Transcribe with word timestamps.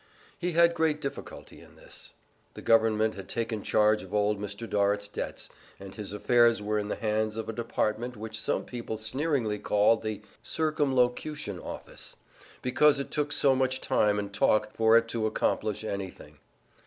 He 0.39 0.53
had 0.53 0.73
great 0.73 0.99
difficulty 0.99 1.61
in 1.61 1.75
this. 1.75 2.11
The 2.55 2.63
Government 2.63 3.13
had 3.13 3.29
taken 3.29 3.61
charge 3.61 4.01
of 4.01 4.15
old 4.15 4.39
Mr. 4.39 4.67
Dorrit's 4.67 5.07
debts, 5.07 5.47
and 5.79 5.93
his 5.93 6.11
affairs 6.11 6.59
were 6.59 6.79
in 6.79 6.87
the 6.87 6.95
hands 6.95 7.37
of 7.37 7.47
a 7.47 7.53
department 7.53 8.17
which 8.17 8.41
some 8.41 8.65
people 8.65 8.97
sneeringly 8.97 9.59
called 9.59 10.01
the 10.01 10.23
"Circumlocution 10.41 11.59
Office" 11.59 12.15
because 12.63 12.99
it 12.99 13.11
took 13.11 13.31
so 13.31 13.55
much 13.55 13.79
time 13.79 14.17
and 14.17 14.33
talk 14.33 14.71
for 14.73 14.97
it 14.97 15.07
to 15.09 15.27
accomplish 15.27 15.83
anything. 15.83 16.39